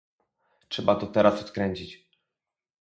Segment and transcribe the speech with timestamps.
[0.69, 2.07] Trzeba to teraz odkręcić